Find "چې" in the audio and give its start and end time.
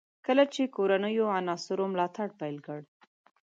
0.53-0.73